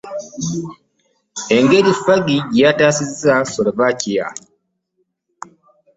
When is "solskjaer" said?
3.51-4.33